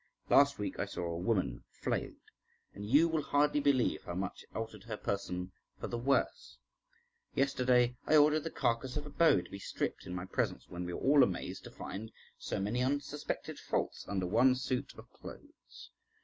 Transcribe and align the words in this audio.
Last 0.31 0.57
week 0.57 0.79
I 0.79 0.85
saw 0.85 1.03
a 1.05 1.15
woman 1.15 1.63
flayed, 1.69 2.21
and 2.73 2.83
you 2.89 3.07
will 3.07 3.21
hardly 3.21 3.59
believe 3.59 4.01
how 4.05 4.15
much 4.15 4.41
it 4.41 4.55
altered 4.57 4.85
her 4.85 4.97
person 4.97 5.51
for 5.79 5.85
the 5.85 5.97
worse. 5.99 6.57
Yesterday 7.35 7.97
I 8.07 8.15
ordered 8.15 8.43
the 8.43 8.49
carcass 8.49 8.97
of 8.97 9.05
a 9.05 9.11
beau 9.11 9.41
to 9.41 9.51
be 9.51 9.59
stripped 9.59 10.07
in 10.07 10.15
my 10.15 10.25
presence, 10.25 10.67
when 10.67 10.85
we 10.85 10.93
were 10.95 11.01
all 11.01 11.21
amazed 11.21 11.65
to 11.65 11.69
find 11.69 12.11
so 12.39 12.59
many 12.59 12.81
unsuspected 12.81 13.59
faults 13.59 14.03
under 14.07 14.25
one 14.25 14.55
suit 14.55 14.91
of 14.97 15.07
clothes. 15.13 15.91